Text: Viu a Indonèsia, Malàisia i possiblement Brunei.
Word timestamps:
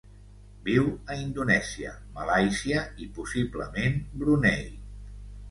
Viu 0.69 0.87
a 1.15 1.17
Indonèsia, 1.23 1.91
Malàisia 2.15 2.81
i 3.05 3.09
possiblement 3.19 4.01
Brunei. 4.25 4.67